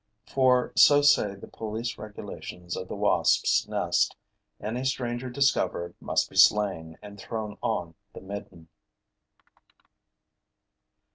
[0.25, 4.15] For so say the police regulations of the wasps' nest:
[4.59, 8.67] any stranger discovered must be slain and thrown on the midden.